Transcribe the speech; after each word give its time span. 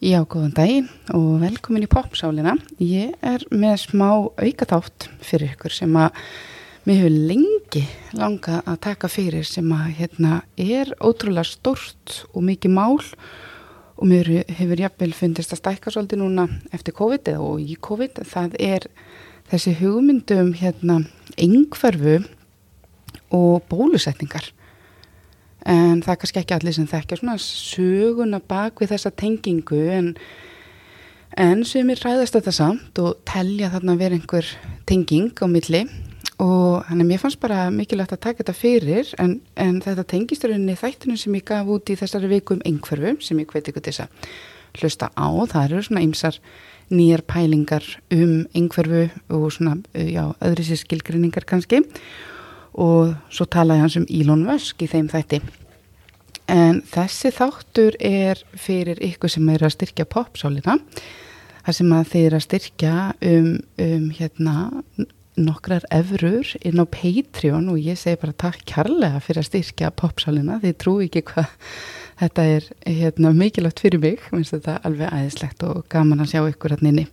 Já, 0.00 0.22
góðan 0.24 0.54
daginn 0.56 0.86
og 1.12 1.42
velkomin 1.42 1.82
í 1.84 1.88
popsálina. 1.92 2.54
Ég 2.80 3.10
er 3.20 3.42
með 3.52 3.74
smá 3.82 4.06
aukaþátt 4.40 5.10
fyrir 5.20 5.50
ykkur 5.52 5.74
sem 5.76 5.98
að 6.00 6.14
mér 6.88 7.02
hefur 7.02 7.18
lengi 7.28 7.82
langa 8.16 8.62
að 8.64 8.78
taka 8.86 9.10
fyrir 9.12 9.44
sem 9.44 9.68
að 9.76 9.90
hérna 9.98 10.38
er 10.56 10.94
ótrúlega 11.04 11.44
stort 11.44 12.22
og 12.32 12.46
mikið 12.48 12.72
mál 12.78 12.96
og 12.96 14.08
mér 14.08 14.30
hefur 14.48 14.80
jafnvel 14.86 15.12
fundist 15.18 15.52
að 15.52 15.60
stækka 15.60 15.92
svolítið 15.92 16.22
núna 16.22 16.48
eftir 16.72 16.96
COVID 16.96 17.28
eða 17.34 17.50
og 17.50 17.60
í 17.60 17.76
COVID. 17.76 18.22
Það 18.24 18.56
er 18.56 18.88
þessi 19.52 19.76
hugmyndum 19.82 20.54
hérna 20.62 21.02
yngverfu 21.36 22.22
og 23.36 23.68
bólusetningar 23.68 24.48
en 25.68 26.00
það 26.04 26.12
er 26.12 26.20
kannski 26.20 26.40
ekki 26.40 26.56
allir 26.56 26.76
sem 26.76 26.86
þekkja 26.88 27.18
svona 27.20 27.36
söguna 27.42 28.40
bak 28.40 28.80
við 28.80 28.94
þessa 28.94 29.12
tengingu 29.12 29.80
en, 29.92 30.14
en 31.36 31.64
sem 31.68 31.90
er 31.92 32.00
ræðast 32.04 32.38
þetta 32.38 32.54
samt 32.54 33.02
og 33.02 33.20
telja 33.28 33.72
þarna 33.74 33.98
vera 34.00 34.16
einhver 34.16 34.48
tenging 34.88 35.34
á 35.36 35.46
milli. 35.50 35.84
Og 36.40 36.86
hann 36.88 37.02
er 37.02 37.04
mér 37.04 37.20
fannst 37.20 37.40
bara 37.40 37.66
mikilvægt 37.68 38.14
að 38.16 38.22
taka 38.24 38.40
þetta 38.40 38.56
fyrir 38.56 39.10
en, 39.20 39.36
en 39.60 39.82
þetta 39.84 40.06
tengist 40.08 40.46
rauninni 40.46 40.78
þættunum 40.80 41.20
sem 41.20 41.36
ég 41.36 41.44
gaf 41.50 41.68
út 41.68 41.92
í 41.92 41.98
þessari 42.00 42.30
viku 42.32 42.56
um 42.56 42.64
einhverfu 42.64 43.18
sem 43.26 43.42
ég 43.42 43.52
hveti 43.52 43.74
ykkur 43.74 43.84
til 43.84 43.92
þess 43.92 44.06
að 44.06 44.80
hlusta 44.80 45.10
á, 45.12 45.28
það 45.50 45.64
eru 45.66 45.82
svona 45.84 46.04
ymsar 46.06 46.38
nýjar 46.90 47.26
pælingar 47.28 47.84
um 48.14 48.46
einhverfu 48.56 49.10
og 49.36 49.46
svona, 49.52 49.76
já, 49.92 50.30
öðru 50.40 50.64
sér 50.64 50.80
skilgrinningar 50.80 51.44
kannski. 51.44 51.82
og 51.84 52.39
svo 52.74 53.46
talaði 53.50 53.84
hans 53.84 53.96
um 54.00 54.06
Elon 54.08 54.44
Musk 54.46 54.82
í 54.82 54.90
þeim 54.90 55.08
þætti. 55.10 55.40
En 56.50 56.80
þessi 56.90 57.30
þáttur 57.34 57.96
er 58.02 58.40
fyrir 58.58 58.98
ykkur 59.06 59.30
sem 59.30 59.48
er 59.52 59.62
að 59.62 59.76
styrkja 59.76 60.06
popsálina 60.10 60.78
það 61.70 61.76
sem 61.76 61.94
að 61.94 62.10
þeir 62.14 62.36
að 62.36 62.44
styrkja 62.46 62.94
um, 63.30 63.48
um 63.84 64.04
hérna 64.16 64.54
nokkrar 65.40 65.86
efrur 65.94 66.48
inn 66.66 66.82
á 66.82 66.86
Patreon. 66.90 67.70
Og 67.72 67.80
ég 67.80 67.98
segi 67.98 68.20
bara 68.20 68.36
takk 68.36 68.64
kærlega 68.68 69.22
fyrir 69.24 69.44
að 69.44 69.50
styrkja 69.50 69.92
popsálina. 69.96 70.60
Þið 70.64 70.76
trú 70.82 70.96
ekki 71.04 71.24
hvað 71.30 71.54
þetta 72.20 72.46
er 72.56 72.68
hérna, 72.84 73.32
mikilvægt 73.36 73.82
fyrir 73.84 74.02
mig. 74.02 74.26
Minnst 74.34 74.56
þetta 74.56 74.80
alveg 74.84 75.14
æðislegt 75.14 75.64
og 75.68 75.84
gaman 75.92 76.24
að 76.24 76.34
sjá 76.34 76.42
ykkur 76.50 76.76
hann 76.76 76.92
inni 76.92 77.08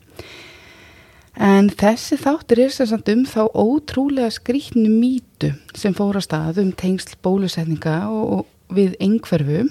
En 1.37 1.67
þessi 1.69 2.17
þáttur 2.17 2.63
er 2.63 2.71
sem 2.73 2.87
sagt 2.89 3.09
um 3.13 3.21
þá 3.29 3.43
ótrúlega 3.53 4.31
skrítnu 4.33 4.89
mítu 4.89 5.51
sem 5.77 5.93
fóra 5.93 6.21
stað 6.23 6.63
um 6.63 6.71
tengsl 6.73 7.13
bólusetninga 7.21 8.07
og, 8.09 8.23
og 8.39 8.73
við 8.73 8.95
engverfu 9.03 9.67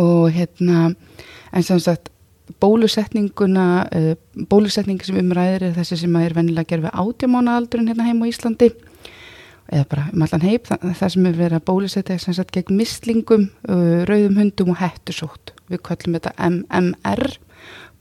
og 0.00 0.32
hérna 0.34 0.88
en 1.52 1.62
sem 1.62 1.78
sagt 1.78 2.10
bólusetninguna 2.62 3.68
uh, 3.86 4.12
bólusetningi 4.50 5.06
sem 5.06 5.22
umræðir 5.22 5.68
er 5.68 5.76
þessi 5.78 6.02
sem 6.02 6.18
er 6.18 6.34
venilega 6.34 6.66
að 6.66 6.72
gera 6.72 6.88
við 6.88 7.00
átjámána 7.04 7.56
aldrun 7.60 7.88
hérna 7.92 8.08
heim 8.08 8.26
á 8.26 8.26
Íslandi. 8.26 8.72
Eða 9.72 9.88
bara 9.88 10.10
um 10.10 10.24
allan 10.26 10.42
heip 10.44 10.66
það, 10.68 11.08
sem 11.14 11.26
er 11.30 11.38
verið 11.38 11.60
að 11.60 11.66
bólusetja 11.70 12.18
sem 12.20 12.34
sagt 12.34 12.50
gegn 12.52 12.76
mislingum, 12.76 13.46
uh, 13.70 14.02
rauðum 14.10 14.42
hundum 14.42 14.74
og 14.74 14.82
hættusótt 14.82 15.54
við 15.70 15.86
kallum 15.86 16.18
þetta 16.18 16.34
MMR 16.50 17.38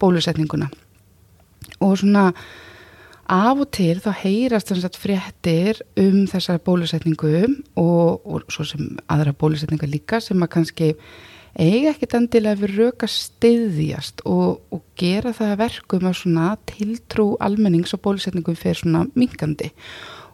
bólusetninguna 0.01 0.71
og 1.81 1.97
svona 2.01 2.29
af 3.31 3.59
og 3.63 3.69
til 3.71 3.99
þá 4.03 4.11
heyrast 4.23 4.71
þess 4.71 4.87
að 4.87 4.97
fréttir 4.99 5.81
um 5.99 6.23
þessar 6.27 6.59
bólusetningu 6.65 7.35
og, 7.79 8.25
og 8.25 8.47
svo 8.51 8.65
sem 8.67 8.97
aðra 9.11 9.33
bólusetninga 9.33 9.87
líka 9.87 10.19
sem 10.23 10.41
að 10.43 10.51
kannski 10.57 10.89
eiga 11.59 11.91
ekkit 11.91 12.15
endilega 12.15 12.59
við 12.61 12.75
röka 12.79 13.07
stiðjast 13.11 14.23
og, 14.27 14.61
og 14.71 14.83
gera 14.99 15.33
það 15.35 15.57
verkum 15.63 16.07
að 16.07 16.19
svona 16.21 16.49
tiltrú 16.69 17.33
almennings 17.43 17.95
og 17.95 18.03
bólusetningum 18.05 18.59
fyrir 18.59 18.81
svona 18.81 19.05
mingandi 19.15 19.71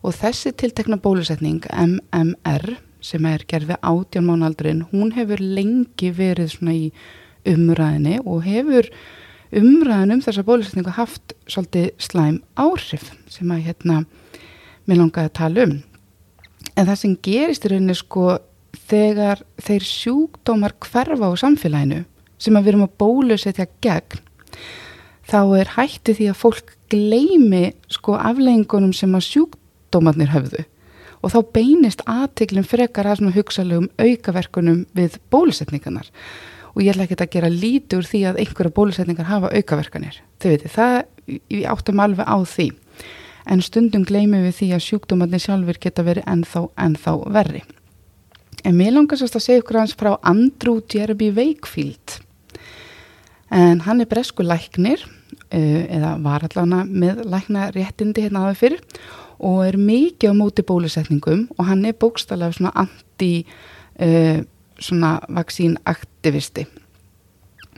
og 0.06 0.14
þessi 0.17 0.54
tiltekna 0.58 0.99
bólusetning 1.02 1.66
MMR 1.73 2.77
sem 3.04 3.26
er 3.30 3.45
gerð 3.49 3.73
við 3.73 3.88
átján 3.92 4.27
mánaldurinn 4.30 4.86
hún 4.92 5.14
hefur 5.16 5.42
lengi 5.42 6.11
verið 6.14 6.54
svona 6.54 6.76
í 6.77 6.92
umræðinni 7.48 8.20
og 8.26 8.45
hefur 8.45 8.89
umræðan 9.56 10.18
um 10.18 10.24
þessa 10.24 10.46
bólusetningu 10.48 10.94
haft 10.98 11.36
svolítið 11.48 11.92
slæm 12.02 12.42
áhrif 12.60 13.12
sem 13.32 13.52
að 13.54 13.66
hérna 13.70 14.02
mér 14.88 15.02
langaði 15.02 15.32
að 15.32 15.38
tala 15.40 15.66
um. 15.68 15.76
En 16.76 16.88
það 16.88 17.00
sem 17.02 17.18
gerist 17.24 17.66
í 17.66 17.72
rauninni 17.72 17.96
sko 17.98 18.38
þegar 18.88 19.44
þeir 19.64 19.88
sjúkdómar 19.88 20.76
hverfa 20.84 21.32
á 21.32 21.34
samfélaginu 21.40 22.04
sem 22.38 22.56
að 22.56 22.66
við 22.66 22.74
erum 22.74 22.88
að 22.88 22.98
bólusetja 23.02 23.68
gegn 23.84 24.24
þá 25.28 25.40
er 25.60 25.72
hætti 25.76 26.16
því 26.18 26.32
að 26.32 26.42
fólk 26.42 26.74
gleimi 26.92 27.64
sko 27.92 28.16
afleggingunum 28.16 28.94
sem 28.96 29.16
að 29.18 29.26
sjúkdómarnir 29.28 30.32
höfðu. 30.32 30.64
Og 31.26 31.34
þá 31.34 31.40
beinist 31.56 32.04
aðteglum 32.08 32.68
frekar 32.68 33.10
að 33.10 33.20
svona 33.20 33.36
hugsalegum 33.36 33.90
aukaverkunum 33.98 34.84
við 34.96 35.18
bólusetningarnar 35.34 36.12
og 36.77 36.83
ég 36.86 36.93
ætla 36.93 37.08
ekki 37.08 37.17
að 37.17 37.32
gera 37.33 37.49
lítur 37.49 38.05
því 38.05 38.20
að 38.30 38.39
einhverja 38.43 38.73
bólusetningar 38.77 39.26
hafa 39.26 39.49
aukaverkanir. 39.49 40.20
Þau 40.38 40.49
veitir, 40.52 40.70
það, 40.70 40.98
við 41.26 41.64
áttum 41.71 42.02
alveg 42.04 42.30
á 42.30 42.38
því. 42.45 42.67
En 43.49 43.64
stundum 43.65 44.04
gleymið 44.05 44.43
við 44.45 44.55
því 44.60 44.67
að 44.76 44.83
sjúkdómatni 44.86 45.39
sjálfur 45.42 45.80
geta 45.82 46.05
verið 46.05 46.27
ennþá, 46.30 46.61
ennþá 46.86 47.14
verri. 47.33 47.64
En 48.61 48.77
mér 48.77 48.93
langar 48.93 49.17
sérst 49.17 49.39
að 49.39 49.45
segja 49.48 49.64
ykkur 49.64 49.80
hans 49.82 49.95
frá 49.98 50.11
Andrew 50.21 50.83
Jeremy 50.93 51.32
Wakefield. 51.33 52.20
En 53.49 53.82
hann 53.87 54.04
er 54.04 54.10
bresku 54.11 54.45
læknir, 54.45 55.02
eh, 55.49 55.87
eða 55.98 56.14
var 56.21 56.45
allavega 56.45 56.83
með 56.86 57.23
lækna 57.26 57.71
réttindi 57.73 58.27
hérna 58.27 58.45
aðeins 58.45 58.61
fyrir 58.61 58.83
og 59.39 59.64
er 59.66 59.77
mikið 59.77 60.33
á 60.33 60.36
móti 60.37 60.66
bólusetningum 60.66 61.48
og 61.58 61.66
hann 61.66 61.86
er 61.86 61.93
bókstallega 61.93 62.54
svona 62.54 62.73
anti- 62.73 63.45
uh, 64.02 64.43
svona 64.80 65.17
vaksínaktivisti. 65.30 66.67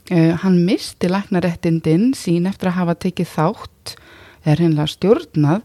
Uh, 0.10 0.34
hann 0.42 0.58
misti 0.66 1.10
læknarettindin 1.10 2.12
sín 2.18 2.50
eftir 2.50 2.72
að 2.72 2.80
hafa 2.80 2.98
tekið 3.06 3.32
þátt, 3.36 3.96
er 4.48 4.62
hennilega 4.64 4.90
stjórnað, 4.90 5.62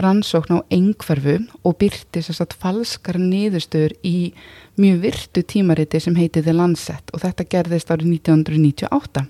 rannsókn 0.00 0.58
á 0.58 0.66
engverfu 0.74 1.36
og 1.62 1.76
byrti 1.78 2.22
sérstaklega 2.24 2.62
falskar 2.64 3.18
niðurstöður 3.20 3.94
í 4.02 4.32
mjög 4.80 4.98
virtu 5.04 5.44
tímariti 5.46 6.00
sem 6.02 6.16
heiti 6.18 6.42
The 6.42 6.54
Lancet 6.56 7.14
og 7.14 7.22
þetta 7.22 7.46
gerðist 7.52 7.92
árið 7.94 8.10
1998. 8.16 9.24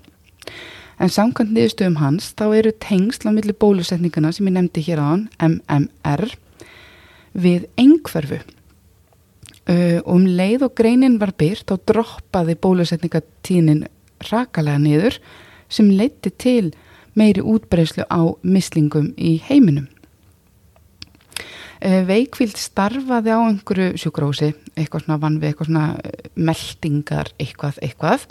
En 0.95 1.11
samkvæmt 1.11 1.53
niðurstöðum 1.53 1.99
hans 2.01 2.31
þá 2.33 2.45
eru 2.55 2.73
tengsl 2.81 3.29
á 3.29 3.31
milli 3.35 3.53
bólusetninguna 3.53 4.31
sem 4.33 4.47
ég 4.49 4.55
nefndi 4.57 4.85
hér 4.87 5.03
á 5.03 5.05
hann, 5.11 5.27
MMR, 5.37 6.29
við 7.35 7.67
engverfu 7.77 8.39
Uh, 9.65 9.97
um 10.05 10.27
leið 10.29 10.67
og 10.67 10.75
greinin 10.77 11.17
var 11.17 11.31
byrt 11.33 11.71
og 11.73 11.81
droppaði 11.89 12.53
bólusetningatínin 12.61 13.87
rakalega 14.29 14.77
niður 14.77 15.17
sem 15.73 15.89
leiti 15.89 16.29
til 16.29 16.69
meiri 17.17 17.41
útbreyslu 17.41 18.05
á 18.05 18.21
mislingum 18.45 19.09
í 19.17 19.39
heiminum. 19.47 19.87
Uh, 21.81 22.05
Veikvild 22.05 22.59
starfaði 22.61 23.33
á 23.33 23.41
einhverju 23.41 23.97
sjúkrósi, 24.03 24.51
eitthvað 24.77 25.07
svona 25.07 25.19
vann 25.23 25.41
við 25.41 25.49
eitthvað 25.49 25.71
svona 25.71 25.87
meldingar 26.37 27.33
eitthvað 27.41 27.81
eitthvað 27.81 28.29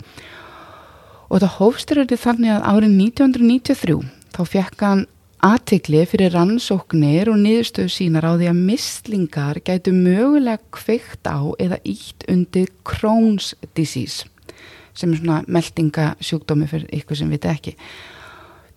og 1.27 1.41
það 1.41 1.55
hófstur 1.57 2.01
þetta 2.03 2.21
þannig 2.21 2.55
að 2.55 2.65
árið 2.71 2.95
1993 3.01 3.99
þá 4.35 4.41
fekk 4.55 4.87
hann 4.87 5.05
aðtikli 5.45 6.01
fyrir 6.09 6.33
rannsóknir 6.33 7.29
og 7.29 7.37
niðurstöðu 7.43 7.91
sínar 7.93 8.25
á 8.25 8.33
því 8.33 8.47
að 8.49 8.61
mislingar 8.65 9.59
gætu 9.67 9.93
mögulega 9.93 10.63
kveikt 10.73 11.27
á 11.29 11.37
eða 11.61 11.77
ítt 11.85 12.25
undir 12.31 12.71
Crohn's 12.87 13.53
disease 13.77 14.25
sem 14.95 15.11
er 15.11 15.19
svona 15.19 15.41
meldingasjúkdómi 15.51 16.69
fyrir 16.71 16.87
ykkur 16.95 17.19
sem 17.19 17.31
viti 17.33 17.49
ekki. 17.51 17.73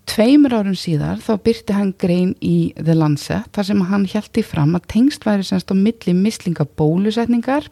Tveimur 0.09 0.57
árum 0.57 0.77
síðar 0.77 1.21
þá 1.23 1.31
byrti 1.45 1.77
hann 1.77 1.93
grein 2.01 2.33
í 2.45 2.73
The 2.77 2.97
Lancet 2.97 3.49
þar 3.55 3.69
sem 3.69 3.85
hann 3.91 4.07
hjælti 4.09 4.43
fram 4.45 4.75
að 4.77 4.89
tengst 4.93 5.27
væri 5.29 5.47
semst 5.47 5.71
á 5.73 5.77
milli 5.79 6.15
mislingabólusetningar 6.17 7.69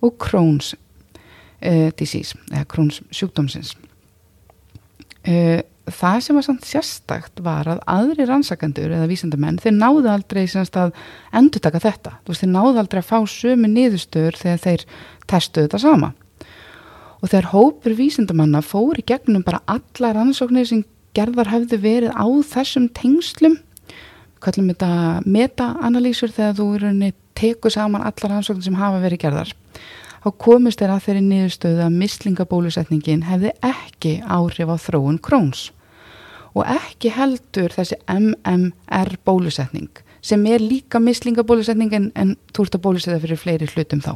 og 0.00 0.16
Crohn's 0.22 0.74
uh, 0.76 1.90
disease 1.98 2.38
eða 2.52 2.68
Crohn's 2.70 3.00
sjúkdómsins. 3.10 3.74
Uh, 5.26 5.60
það 5.88 6.18
sem 6.24 6.36
var 6.36 6.44
samt 6.46 6.66
sérstakt 6.68 7.40
var 7.44 7.68
að 7.70 7.80
aðri 7.88 8.26
rannsakandur 8.28 8.92
eða 8.94 9.08
vísendamenn 9.10 9.58
þeir 9.62 9.76
náðu 9.76 10.10
aldrei 10.12 10.44
semst 10.50 10.76
að 10.78 10.92
endur 11.36 11.62
taka 11.64 11.80
þetta 11.82 12.16
veist 12.28 12.44
þeir 12.44 12.52
náðu 12.52 12.82
aldrei 12.82 13.00
að 13.00 13.08
fá 13.08 13.18
sömu 13.32 13.70
niðurstöður 13.70 14.38
þegar 14.40 14.62
þeir 14.66 14.84
testuðu 15.30 15.68
þetta 15.68 15.82
sama. 15.82 16.12
Og 17.20 17.28
þegar 17.28 17.50
hópur 17.52 17.96
vísendamanna 17.98 18.62
fóri 18.64 19.04
gegnum 19.06 19.44
bara 19.44 19.62
alla 19.68 20.12
rannsóknir 20.16 20.68
sem 20.68 20.84
gerðar 21.16 21.50
hefðu 21.52 21.80
verið 21.82 22.14
á 22.16 22.26
þessum 22.52 22.86
tengslum 22.96 23.58
kallum 24.40 24.70
þetta 24.72 24.90
meta-analýsur 25.28 26.32
þegar 26.32 26.54
þú 26.56 26.68
í 26.76 26.78
rauninni 26.84 27.10
teku 27.36 27.72
saman 27.72 28.04
alla 28.06 28.30
rannsóknir 28.34 28.68
sem 28.68 28.78
hafa 28.78 29.02
verið 29.02 29.24
gerðar 29.26 29.52
þá 30.20 30.30
komist 30.44 30.80
þeir 30.82 30.94
að 30.94 31.04
þeirri 31.06 31.24
niðurstöðu 31.26 31.84
að 31.84 31.98
mislingabólusetningin 32.02 33.26
hefði 33.28 33.52
ekki 33.66 34.14
áhrif 34.26 34.72
á 34.72 34.76
þróun 34.86 35.20
króns 35.22 35.70
og 36.54 36.66
ekki 36.66 37.12
heldur 37.14 37.72
þessi 37.74 37.98
MMR 38.10 39.14
bólusetning 39.24 40.02
sem 40.20 40.42
er 40.46 40.60
líka 40.60 41.00
mislingabólusetning 41.00 41.94
en, 41.96 42.10
en 42.14 42.34
þú 42.52 42.66
ert 42.66 42.76
að 42.76 42.84
bólusetja 42.84 43.22
fyrir 43.22 43.40
fleiri 43.40 43.70
hlutum 43.70 44.02
þá. 44.04 44.12